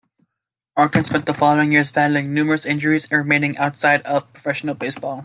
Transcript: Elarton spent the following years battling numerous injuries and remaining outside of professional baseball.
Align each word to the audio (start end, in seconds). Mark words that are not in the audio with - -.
Elarton 0.75 1.05
spent 1.05 1.27
the 1.27 1.33
following 1.35 1.71
years 1.73 1.91
battling 1.91 2.33
numerous 2.33 2.65
injuries 2.65 3.03
and 3.11 3.19
remaining 3.19 3.55
outside 3.59 4.01
of 4.01 4.33
professional 4.33 4.73
baseball. 4.73 5.19